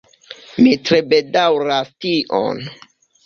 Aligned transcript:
Mi 0.61 0.71
tre 0.89 1.01
bedaŭras 1.11 1.91
tion. 2.05 2.65